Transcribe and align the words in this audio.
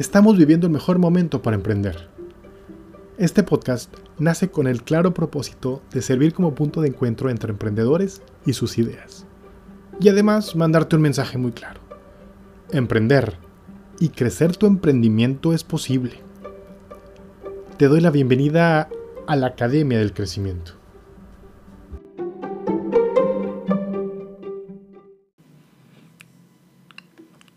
Estamos 0.00 0.38
viviendo 0.38 0.66
el 0.66 0.72
mejor 0.72 0.98
momento 0.98 1.42
para 1.42 1.56
emprender. 1.56 2.08
Este 3.18 3.42
podcast 3.42 3.92
nace 4.18 4.50
con 4.50 4.66
el 4.66 4.82
claro 4.82 5.12
propósito 5.12 5.82
de 5.92 6.00
servir 6.00 6.32
como 6.32 6.54
punto 6.54 6.80
de 6.80 6.88
encuentro 6.88 7.28
entre 7.28 7.50
emprendedores 7.50 8.22
y 8.46 8.54
sus 8.54 8.78
ideas. 8.78 9.26
Y 10.00 10.08
además 10.08 10.56
mandarte 10.56 10.96
un 10.96 11.02
mensaje 11.02 11.36
muy 11.36 11.52
claro. 11.52 11.82
Emprender 12.70 13.36
y 13.98 14.08
crecer 14.08 14.56
tu 14.56 14.64
emprendimiento 14.64 15.52
es 15.52 15.64
posible. 15.64 16.14
Te 17.76 17.88
doy 17.88 18.00
la 18.00 18.10
bienvenida 18.10 18.88
a 19.26 19.36
la 19.36 19.48
Academia 19.48 19.98
del 19.98 20.14
Crecimiento. 20.14 20.72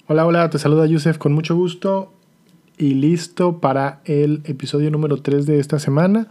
Hola, 0.10 0.26
hola, 0.26 0.50
te 0.50 0.60
saluda 0.60 0.86
Yusef 0.86 1.18
con 1.18 1.32
mucho 1.32 1.56
gusto 1.56 2.12
y 2.84 2.96
listo 2.96 3.62
para 3.62 4.02
el 4.04 4.42
episodio 4.44 4.92
número 4.92 5.22
3 5.22 5.46
de 5.46 5.58
esta 5.58 5.80
semana, 5.80 6.28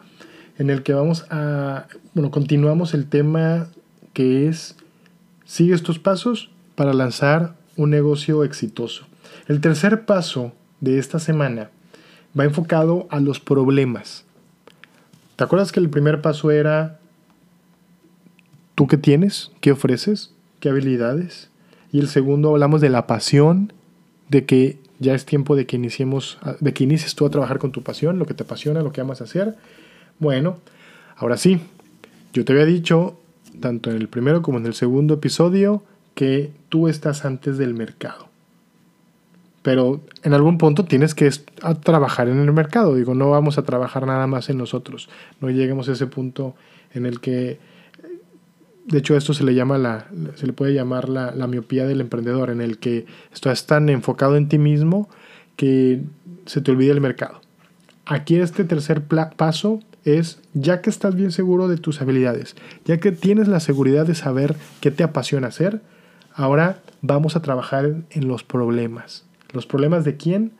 en 0.58 0.68
el 0.68 0.82
que 0.82 0.92
vamos 0.92 1.24
a, 1.30 1.86
bueno, 2.12 2.30
continuamos 2.30 2.92
el 2.92 3.06
tema 3.06 3.68
que 4.12 4.48
es, 4.48 4.76
sigue 5.46 5.74
estos 5.74 5.98
pasos 5.98 6.50
para 6.74 6.92
lanzar 6.92 7.54
un 7.78 7.88
negocio 7.88 8.44
exitoso. 8.44 9.06
El 9.48 9.62
tercer 9.62 10.04
paso 10.04 10.52
de 10.80 10.98
esta 10.98 11.18
semana 11.18 11.70
va 12.38 12.44
enfocado 12.44 13.06
a 13.08 13.18
los 13.18 13.40
problemas. 13.40 14.26
¿Te 15.36 15.44
acuerdas 15.44 15.72
que 15.72 15.80
el 15.80 15.88
primer 15.88 16.20
paso 16.20 16.50
era 16.50 17.00
tú 18.74 18.88
qué 18.88 18.98
tienes, 18.98 19.52
qué 19.62 19.72
ofreces, 19.72 20.34
qué 20.60 20.68
habilidades? 20.68 21.48
Y 21.92 22.00
el 22.00 22.08
segundo 22.08 22.50
hablamos 22.50 22.82
de 22.82 22.90
la 22.90 23.06
pasión, 23.06 23.72
de 24.28 24.44
que 24.44 24.81
ya 25.02 25.14
es 25.14 25.26
tiempo 25.26 25.56
de 25.56 25.66
que 25.66 25.76
iniciemos, 25.76 26.38
de 26.60 26.72
que 26.72 26.84
inicies 26.84 27.14
tú 27.14 27.26
a 27.26 27.30
trabajar 27.30 27.58
con 27.58 27.72
tu 27.72 27.82
pasión, 27.82 28.18
lo 28.18 28.24
que 28.24 28.34
te 28.34 28.44
apasiona, 28.44 28.82
lo 28.82 28.92
que 28.92 29.00
amas 29.00 29.20
hacer. 29.20 29.56
Bueno, 30.18 30.58
ahora 31.16 31.36
sí, 31.36 31.60
yo 32.32 32.44
te 32.44 32.52
había 32.52 32.64
dicho, 32.64 33.18
tanto 33.60 33.90
en 33.90 33.96
el 33.96 34.08
primero 34.08 34.42
como 34.42 34.58
en 34.58 34.66
el 34.66 34.74
segundo 34.74 35.14
episodio, 35.14 35.82
que 36.14 36.52
tú 36.68 36.88
estás 36.88 37.24
antes 37.24 37.58
del 37.58 37.74
mercado. 37.74 38.28
Pero 39.62 40.00
en 40.22 40.34
algún 40.34 40.58
punto 40.58 40.84
tienes 40.84 41.14
que 41.14 41.30
trabajar 41.82 42.28
en 42.28 42.38
el 42.38 42.52
mercado. 42.52 42.94
Digo, 42.94 43.14
no 43.14 43.30
vamos 43.30 43.58
a 43.58 43.62
trabajar 43.62 44.06
nada 44.06 44.26
más 44.26 44.50
en 44.50 44.58
nosotros. 44.58 45.08
No 45.40 45.50
lleguemos 45.50 45.88
a 45.88 45.92
ese 45.92 46.06
punto 46.06 46.54
en 46.94 47.06
el 47.06 47.20
que 47.20 47.58
de 48.92 48.98
hecho, 48.98 49.16
esto 49.16 49.32
se 49.32 49.42
le 49.42 49.54
llama 49.54 49.78
la, 49.78 50.06
se 50.34 50.46
le 50.46 50.52
puede 50.52 50.74
llamar 50.74 51.08
la, 51.08 51.30
la, 51.30 51.46
miopía 51.46 51.86
del 51.86 52.02
emprendedor, 52.02 52.50
en 52.50 52.60
el 52.60 52.76
que 52.76 53.06
estás 53.32 53.64
tan 53.66 53.88
enfocado 53.88 54.36
en 54.36 54.50
ti 54.50 54.58
mismo 54.58 55.08
que 55.56 56.02
se 56.44 56.60
te 56.60 56.72
olvida 56.72 56.92
el 56.92 57.00
mercado. 57.00 57.40
Aquí 58.04 58.36
este 58.36 58.64
tercer 58.64 59.02
paso 59.02 59.80
es, 60.04 60.40
ya 60.52 60.82
que 60.82 60.90
estás 60.90 61.14
bien 61.14 61.32
seguro 61.32 61.68
de 61.68 61.78
tus 61.78 62.02
habilidades, 62.02 62.54
ya 62.84 62.98
que 62.98 63.12
tienes 63.12 63.48
la 63.48 63.60
seguridad 63.60 64.06
de 64.06 64.14
saber 64.14 64.56
qué 64.82 64.90
te 64.90 65.04
apasiona 65.04 65.48
hacer, 65.48 65.80
ahora 66.34 66.82
vamos 67.00 67.34
a 67.34 67.40
trabajar 67.40 67.94
en, 68.10 68.28
los 68.28 68.44
problemas. 68.44 69.24
¿Los 69.54 69.64
problemas 69.64 70.04
de 70.04 70.18
quién? 70.18 70.52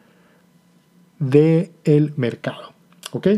De 1.19 1.70
el 1.84 2.14
mercado. 2.17 2.72
¿Ok? 3.11 3.28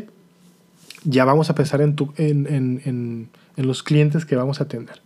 Ya 1.02 1.24
vamos 1.24 1.50
a 1.50 1.56
pensar 1.56 1.80
en, 1.80 1.96
tu, 1.96 2.14
en, 2.16 2.46
en 2.46 2.80
en 2.84 3.28
los 3.56 3.82
clientes 3.82 4.24
que 4.24 4.36
vamos 4.36 4.60
a 4.60 4.64
atender. 4.64 5.00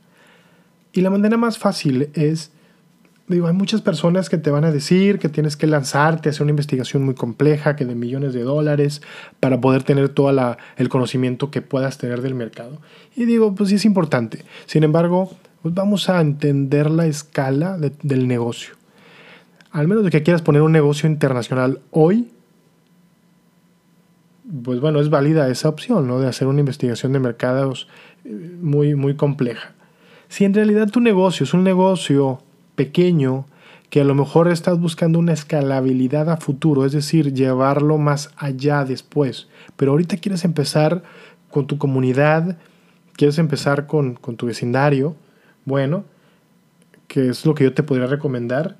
Y 0.92 1.00
la 1.02 1.10
manera 1.10 1.36
más 1.36 1.58
fácil 1.58 2.10
es, 2.14 2.50
digo, 3.26 3.46
hay 3.46 3.52
muchas 3.52 3.82
personas 3.82 4.28
que 4.28 4.38
te 4.38 4.50
van 4.50 4.64
a 4.64 4.72
decir 4.72 5.18
que 5.18 5.28
tienes 5.28 5.56
que 5.56 5.66
lanzarte, 5.66 6.28
hacer 6.28 6.42
una 6.42 6.50
investigación 6.50 7.04
muy 7.04 7.14
compleja, 7.14 7.76
que 7.76 7.84
de 7.84 7.94
millones 7.94 8.32
de 8.32 8.42
dólares, 8.42 9.02
para 9.38 9.60
poder 9.60 9.82
tener 9.82 10.08
todo 10.08 10.56
el 10.76 10.88
conocimiento 10.88 11.50
que 11.50 11.62
puedas 11.62 11.98
tener 11.98 12.22
del 12.22 12.34
mercado. 12.34 12.80
Y 13.14 13.26
digo, 13.26 13.54
pues 13.54 13.68
sí 13.68 13.76
es 13.76 13.84
importante. 13.84 14.44
Sin 14.66 14.82
embargo, 14.82 15.30
pues 15.62 15.74
vamos 15.74 16.08
a 16.08 16.20
entender 16.20 16.90
la 16.90 17.06
escala 17.06 17.78
del 17.78 18.26
negocio. 18.28 18.74
Al 19.70 19.86
menos 19.86 20.04
de 20.04 20.10
que 20.10 20.22
quieras 20.22 20.40
poner 20.40 20.62
un 20.62 20.72
negocio 20.72 21.08
internacional 21.08 21.80
hoy, 21.90 22.30
pues 24.64 24.80
bueno, 24.80 25.00
es 25.00 25.10
válida 25.10 25.48
esa 25.48 25.68
opción, 25.68 26.06
¿no? 26.06 26.20
De 26.20 26.28
hacer 26.28 26.48
una 26.48 26.60
investigación 26.60 27.12
de 27.12 27.18
mercados 27.18 27.88
eh, 28.24 28.30
muy, 28.60 28.94
muy 28.94 29.14
compleja. 29.14 29.74
Si 30.28 30.44
en 30.44 30.54
realidad 30.54 30.90
tu 30.90 31.00
negocio 31.00 31.44
es 31.44 31.54
un 31.54 31.64
negocio 31.64 32.42
pequeño, 32.74 33.46
que 33.90 34.00
a 34.02 34.04
lo 34.04 34.14
mejor 34.14 34.48
estás 34.48 34.78
buscando 34.78 35.18
una 35.18 35.32
escalabilidad 35.32 36.28
a 36.30 36.36
futuro, 36.36 36.84
es 36.84 36.92
decir, 36.92 37.32
llevarlo 37.32 37.96
más 37.96 38.30
allá 38.36 38.84
después, 38.84 39.48
pero 39.76 39.92
ahorita 39.92 40.18
quieres 40.18 40.44
empezar 40.44 41.02
con 41.50 41.66
tu 41.66 41.78
comunidad, 41.78 42.58
quieres 43.14 43.38
empezar 43.38 43.86
con, 43.86 44.14
con 44.14 44.36
tu 44.36 44.46
vecindario, 44.46 45.16
bueno, 45.64 46.04
que 47.06 47.30
es 47.30 47.46
lo 47.46 47.54
que 47.54 47.64
yo 47.64 47.72
te 47.72 47.82
podría 47.82 48.06
recomendar, 48.06 48.76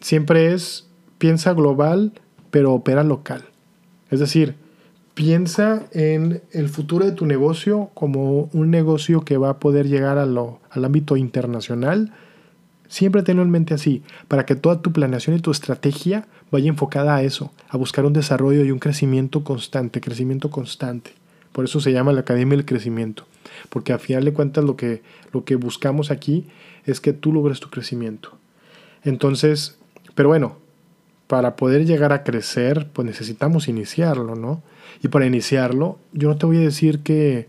siempre 0.00 0.54
es 0.54 0.88
piensa 1.18 1.52
global, 1.52 2.12
pero 2.50 2.72
opera 2.72 3.02
local. 3.02 3.44
Es 4.10 4.20
decir, 4.20 4.56
piensa 5.16 5.86
en 5.92 6.42
el 6.52 6.68
futuro 6.68 7.06
de 7.06 7.12
tu 7.12 7.24
negocio 7.24 7.90
como 7.94 8.50
un 8.52 8.70
negocio 8.70 9.22
que 9.22 9.38
va 9.38 9.48
a 9.48 9.58
poder 9.58 9.88
llegar 9.88 10.18
a 10.18 10.26
lo, 10.26 10.60
al 10.68 10.84
ámbito 10.84 11.16
internacional. 11.16 12.12
Siempre 12.88 13.22
tenlo 13.22 13.42
en 13.42 13.48
mente 13.48 13.72
así, 13.72 14.02
para 14.28 14.44
que 14.44 14.56
toda 14.56 14.82
tu 14.82 14.92
planeación 14.92 15.34
y 15.34 15.40
tu 15.40 15.50
estrategia 15.50 16.28
vaya 16.50 16.68
enfocada 16.68 17.16
a 17.16 17.22
eso, 17.22 17.50
a 17.70 17.78
buscar 17.78 18.04
un 18.04 18.12
desarrollo 18.12 18.62
y 18.62 18.70
un 18.70 18.78
crecimiento 18.78 19.42
constante, 19.42 20.02
crecimiento 20.02 20.50
constante. 20.50 21.12
Por 21.52 21.64
eso 21.64 21.80
se 21.80 21.92
llama 21.92 22.12
la 22.12 22.20
Academia 22.20 22.54
del 22.54 22.66
Crecimiento, 22.66 23.24
porque 23.70 23.94
a 23.94 23.98
final 23.98 24.22
de 24.26 24.34
cuentas 24.34 24.64
lo 24.64 24.76
que, 24.76 25.00
lo 25.32 25.46
que 25.46 25.56
buscamos 25.56 26.10
aquí 26.10 26.44
es 26.84 27.00
que 27.00 27.14
tú 27.14 27.32
logres 27.32 27.58
tu 27.58 27.70
crecimiento. 27.70 28.36
Entonces, 29.02 29.78
pero 30.14 30.28
bueno, 30.28 30.58
para 31.26 31.56
poder 31.56 31.86
llegar 31.86 32.12
a 32.12 32.22
crecer, 32.22 32.88
pues 32.92 33.06
necesitamos 33.06 33.68
iniciarlo, 33.68 34.34
¿no? 34.34 34.62
Y 35.02 35.08
para 35.08 35.26
iniciarlo, 35.26 35.98
yo 36.12 36.28
no 36.28 36.36
te 36.36 36.46
voy 36.46 36.58
a 36.58 36.60
decir 36.60 37.00
que 37.00 37.48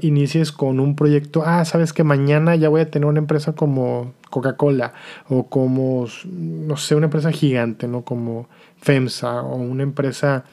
inicies 0.00 0.50
con 0.50 0.80
un 0.80 0.96
proyecto, 0.96 1.42
ah, 1.44 1.64
sabes 1.64 1.92
que 1.92 2.04
mañana 2.04 2.56
ya 2.56 2.70
voy 2.70 2.80
a 2.80 2.90
tener 2.90 3.06
una 3.06 3.18
empresa 3.18 3.52
como 3.52 4.14
Coca-Cola 4.30 4.94
o 5.28 5.46
como, 5.48 6.06
no 6.24 6.76
sé, 6.76 6.94
una 6.94 7.06
empresa 7.06 7.30
gigante, 7.30 7.86
¿no? 7.86 8.02
Como 8.02 8.48
FEMSA 8.80 9.42
o 9.42 9.56
una 9.56 9.82
empresa 9.82 10.44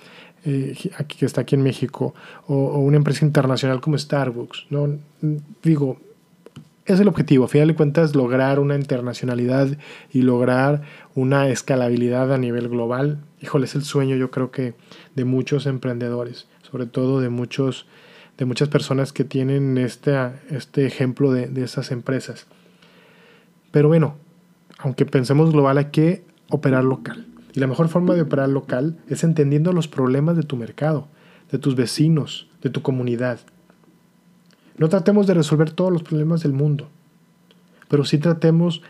eh, 0.44 0.76
aquí, 0.98 1.18
que 1.18 1.26
está 1.26 1.42
aquí 1.42 1.56
en 1.56 1.64
México 1.64 2.14
o, 2.48 2.56
o, 2.56 2.80
una 2.80 2.98
empresa 2.98 3.24
internacional 3.26 3.80
como 3.80 3.98
Starbucks, 3.98 4.68
¿no? 4.70 4.98
Digo, 5.64 6.00
es 6.94 7.00
el 7.00 7.08
objetivo, 7.08 7.46
a 7.46 7.48
final 7.48 7.70
de 7.70 7.76
cuentas, 7.76 8.16
lograr 8.16 8.60
una 8.60 8.76
internacionalidad 8.76 9.78
y 10.12 10.22
lograr 10.22 10.82
una 11.16 11.50
escalabilidad 11.50 12.34
a 12.34 12.38
nivel 12.38 12.70
global. 12.70 13.20
Híjole, 13.42 13.66
es 13.66 13.76
el 13.76 13.84
sueño 13.84 14.16
yo 14.16 14.32
creo 14.32 14.52
que 14.52 14.74
de 15.16 15.26
muchos 15.26 15.66
emprendedores, 15.66 16.48
sobre 16.62 16.86
todo 16.86 17.22
de, 17.22 17.30
muchos, 17.30 17.88
de 18.38 18.46
muchas 18.46 18.70
personas 18.70 19.14
que 19.14 19.24
tienen 19.24 19.78
este, 19.78 20.18
este 20.50 20.86
ejemplo 20.86 21.32
de, 21.32 21.48
de 21.48 21.64
esas 21.64 21.92
empresas. 21.92 22.48
Pero 23.72 23.88
bueno, 23.88 24.16
aunque 24.80 25.06
pensemos 25.06 25.52
global, 25.52 25.78
hay 25.78 25.86
que 25.86 26.24
operar 26.50 26.84
local. 26.84 27.26
Y 27.54 27.60
la 27.60 27.68
mejor 27.68 27.90
forma 27.90 28.14
de 28.14 28.22
operar 28.22 28.50
local 28.50 28.98
es 29.08 29.24
entendiendo 29.24 29.74
los 29.74 29.88
problemas 29.88 30.38
de 30.38 30.44
tu 30.44 30.56
mercado, 30.56 31.08
de 31.52 31.58
tus 31.58 31.76
vecinos, 31.76 32.50
de 32.62 32.70
tu 32.70 32.82
comunidad. 32.82 33.40
No 34.82 34.90
tratemos 34.90 35.28
de 35.28 35.36
resolver 35.36 35.70
todos 35.70 35.92
los 35.92 36.02
problemas 36.02 36.42
del 36.42 36.54
mundo, 36.54 36.88
pero 37.88 38.04
sí 38.04 38.18
tratemos 38.18 38.82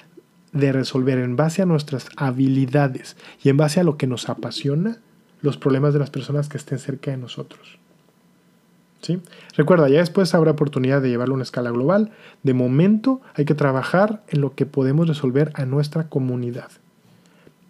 de 0.54 0.72
resolver 0.72 1.18
en 1.18 1.36
base 1.36 1.62
a 1.62 1.66
nuestras 1.66 2.08
habilidades 2.16 3.18
y 3.44 3.50
en 3.50 3.58
base 3.58 3.82
a 3.82 3.84
lo 3.84 3.98
que 3.98 4.08
nos 4.08 4.30
apasiona 4.30 5.00
los 5.42 5.58
problemas 5.58 5.92
de 5.92 6.00
las 6.00 6.10
personas 6.10 6.48
que 6.48 6.56
estén 6.56 6.80
cerca 6.80 7.12
de 7.12 7.18
nosotros. 7.18 7.78
¿Sí? 9.02 9.20
Recuerda, 9.58 9.90
ya 9.90 10.00
después 10.00 10.34
habrá 10.34 10.52
oportunidad 10.52 11.02
de 11.02 11.10
llevarlo 11.10 11.34
a 11.34 11.36
una 11.36 11.44
escala 11.44 11.72
global. 11.72 12.12
De 12.42 12.54
momento 12.54 13.20
hay 13.34 13.44
que 13.44 13.54
trabajar 13.54 14.24
en 14.30 14.40
lo 14.40 14.56
que 14.56 14.66
podemos 14.66 15.10
resolver 15.10 15.52
a 15.56 15.66
nuestra 15.66 16.08
comunidad. 16.08 16.72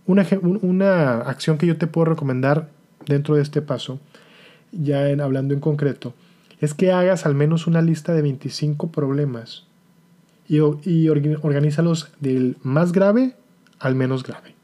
Una, 0.06 0.28
una 0.62 1.22
acción 1.22 1.58
que 1.58 1.66
yo 1.66 1.76
te 1.76 1.88
puedo 1.88 2.06
recomendar 2.06 2.70
dentro 3.08 3.34
de 3.34 3.42
este 3.42 3.64
paso, 3.64 4.00
ya 4.72 5.10
en, 5.10 5.22
hablando 5.22 5.56
en 5.56 5.60
concreto, 5.60 6.14
es 6.62 6.74
que 6.74 6.92
hagas 6.92 7.26
al 7.26 7.36
menos 7.36 7.68
una 7.68 7.82
lista 7.82 8.14
de 8.14 8.22
25 8.22 8.92
problemas 8.92 9.68
y, 10.48 10.58
y 10.58 11.10
organízalos 11.10 12.12
del 12.20 12.56
más 12.64 12.94
grave 12.94 13.36
al 13.80 13.96
menos 13.96 14.24
grave. 14.24 14.56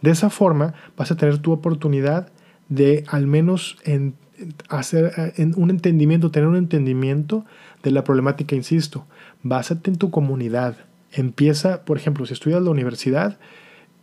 De 0.00 0.10
esa 0.10 0.30
forma 0.30 0.74
vas 0.96 1.10
a 1.10 1.16
tener 1.16 1.38
tu 1.38 1.52
oportunidad 1.52 2.28
de 2.68 3.04
al 3.08 3.26
menos 3.26 3.76
hacer 4.68 5.32
en 5.36 5.54
un 5.56 5.70
entendimiento, 5.70 6.30
tener 6.30 6.48
un 6.48 6.56
entendimiento 6.56 7.44
de 7.82 7.90
la 7.90 8.04
problemática, 8.04 8.54
insisto. 8.54 9.06
Básate 9.42 9.90
en 9.90 9.96
tu 9.96 10.10
comunidad. 10.10 10.76
Empieza, 11.12 11.84
por 11.84 11.96
ejemplo, 11.96 12.26
si 12.26 12.34
estudias 12.34 12.62
la 12.62 12.70
universidad, 12.70 13.38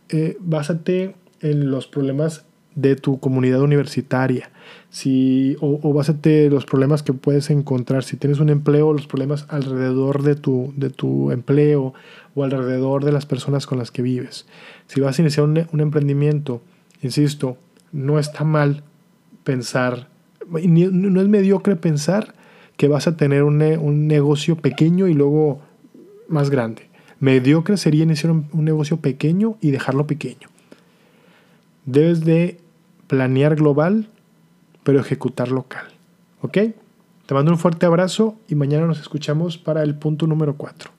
eh, 0.08 0.36
básate 0.40 1.14
en 1.40 1.70
los 1.70 1.86
problemas 1.86 2.44
de 2.74 2.96
tu 2.96 3.20
comunidad 3.20 3.62
universitaria. 3.62 4.50
Si, 4.90 5.56
o, 5.60 5.80
o 5.82 5.92
básate 5.92 6.48
los 6.50 6.64
problemas 6.64 7.02
que 7.02 7.12
puedes 7.12 7.50
encontrar. 7.50 8.04
Si 8.04 8.16
tienes 8.16 8.40
un 8.40 8.48
empleo, 8.48 8.92
los 8.92 9.06
problemas 9.06 9.46
alrededor 9.48 10.22
de 10.22 10.34
tu, 10.34 10.72
de 10.76 10.90
tu 10.90 11.30
empleo 11.30 11.94
o 12.34 12.44
alrededor 12.44 13.04
de 13.04 13.12
las 13.12 13.26
personas 13.26 13.66
con 13.66 13.78
las 13.78 13.90
que 13.90 14.02
vives. 14.02 14.46
Si 14.86 15.00
vas 15.00 15.18
a 15.18 15.22
iniciar 15.22 15.46
un, 15.46 15.66
un 15.72 15.80
emprendimiento, 15.80 16.62
insisto, 17.02 17.56
no 17.92 18.18
está 18.18 18.44
mal 18.44 18.82
pensar, 19.44 20.08
no 20.48 21.20
es 21.20 21.28
mediocre 21.28 21.76
pensar 21.76 22.34
que 22.76 22.88
vas 22.88 23.06
a 23.06 23.16
tener 23.16 23.44
un, 23.44 23.62
un 23.62 24.08
negocio 24.08 24.56
pequeño 24.56 25.06
y 25.06 25.14
luego 25.14 25.60
más 26.28 26.50
grande. 26.50 26.88
Mediocre 27.20 27.76
sería 27.76 28.02
iniciar 28.02 28.32
un, 28.32 28.48
un 28.52 28.64
negocio 28.64 28.98
pequeño 28.98 29.56
y 29.60 29.70
dejarlo 29.70 30.06
pequeño. 30.06 30.48
Debes 31.86 32.24
de 32.24 32.58
planear 33.14 33.54
global, 33.54 34.08
pero 34.82 34.98
ejecutar 34.98 35.52
local. 35.52 35.86
¿Ok? 36.42 36.58
Te 37.26 37.32
mando 37.32 37.52
un 37.52 37.58
fuerte 37.58 37.86
abrazo 37.86 38.36
y 38.48 38.56
mañana 38.56 38.88
nos 38.88 38.98
escuchamos 38.98 39.56
para 39.56 39.84
el 39.84 39.94
punto 39.94 40.26
número 40.26 40.56
4. 40.56 40.90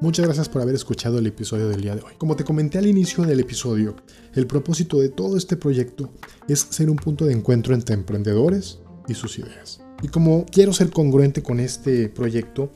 Muchas 0.00 0.24
gracias 0.24 0.48
por 0.48 0.62
haber 0.62 0.76
escuchado 0.76 1.18
el 1.18 1.26
episodio 1.26 1.68
del 1.68 1.80
día 1.80 1.96
de 1.96 2.02
hoy. 2.02 2.12
Como 2.16 2.36
te 2.36 2.44
comenté 2.44 2.78
al 2.78 2.86
inicio 2.86 3.24
del 3.24 3.40
episodio, 3.40 3.96
el 4.34 4.46
propósito 4.46 5.00
de 5.00 5.08
todo 5.08 5.36
este 5.36 5.56
proyecto 5.56 6.12
es 6.46 6.60
ser 6.60 6.90
un 6.90 6.96
punto 6.96 7.24
de 7.24 7.32
encuentro 7.32 7.74
entre 7.74 7.94
emprendedores 7.94 8.78
y 9.08 9.14
sus 9.14 9.36
ideas. 9.40 9.80
Y 10.00 10.08
como 10.08 10.46
quiero 10.46 10.72
ser 10.72 10.90
congruente 10.90 11.42
con 11.42 11.58
este 11.58 12.08
proyecto, 12.08 12.70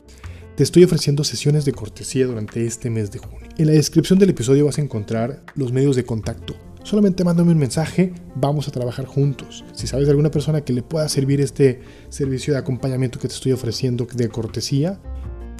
te 0.57 0.63
estoy 0.63 0.83
ofreciendo 0.83 1.23
sesiones 1.23 1.65
de 1.65 1.71
cortesía 1.71 2.25
durante 2.25 2.65
este 2.65 2.89
mes 2.89 3.11
de 3.11 3.19
junio. 3.19 3.47
En 3.59 3.67
la 3.67 3.73
descripción 3.73 4.17
del 4.17 4.31
episodio 4.31 4.65
vas 4.65 4.79
a 4.79 4.81
encontrar 4.81 5.43
los 5.53 5.71
medios 5.71 5.95
de 5.95 6.03
contacto. 6.03 6.55
Solamente 6.81 7.23
mándame 7.23 7.51
un 7.51 7.59
mensaje, 7.59 8.11
vamos 8.33 8.67
a 8.67 8.71
trabajar 8.71 9.05
juntos. 9.05 9.63
Si 9.73 9.85
sabes 9.85 10.07
de 10.07 10.13
alguna 10.13 10.31
persona 10.31 10.61
que 10.61 10.73
le 10.73 10.81
pueda 10.81 11.07
servir 11.09 11.41
este 11.41 11.81
servicio 12.09 12.53
de 12.53 12.59
acompañamiento 12.59 13.19
que 13.19 13.27
te 13.27 13.35
estoy 13.35 13.51
ofreciendo 13.51 14.07
de 14.11 14.29
cortesía, 14.29 14.99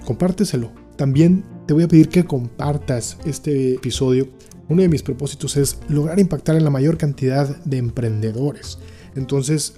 compárteselo. 0.04 0.72
También 0.96 1.46
te 1.68 1.76
voy 1.76 1.84
a 1.84 1.88
pedir 1.88 2.10
que 2.10 2.26
compartas 2.26 3.20
este 3.24 3.76
episodio. 3.76 4.30
Uno 4.68 4.82
de 4.82 4.90
mis 4.90 5.04
propósitos 5.04 5.58
es 5.58 5.78
lograr 5.90 6.20
impactar 6.20 6.56
en 6.56 6.64
la 6.64 6.72
mayor 6.72 6.98
cantidad 6.98 7.56
de 7.66 7.78
emprendedores. 7.78 8.80
Entonces, 9.16 9.76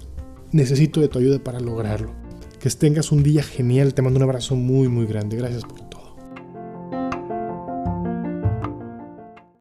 necesito 0.50 1.02
de 1.02 1.08
tu 1.08 1.18
ayuda 1.18 1.44
para 1.44 1.60
lograrlo. 1.60 2.19
Que 2.60 2.68
tengas 2.70 3.10
un 3.10 3.22
día 3.22 3.42
genial. 3.42 3.94
Te 3.94 4.02
mando 4.02 4.18
un 4.18 4.24
abrazo 4.24 4.54
muy, 4.54 4.88
muy 4.88 5.06
grande. 5.06 5.36
Gracias 5.36 5.64
por 5.64 5.89